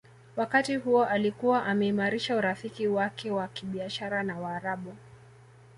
[0.35, 4.95] Wakati huo alikuwa ameimarisha urafiki wake wa kibiashara na Waarabu